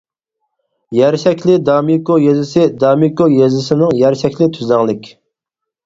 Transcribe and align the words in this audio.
يەر 0.99 1.17
شەكلى 1.23 1.57
دامىكۇ 1.67 2.17
يېزىسى 2.25 2.65
دامىكۇ 2.87 3.31
يېزىسىنىڭ 3.37 3.97
يەر 4.03 4.21
شەكلى 4.27 4.53
تۈزلەڭلىك. 4.59 5.17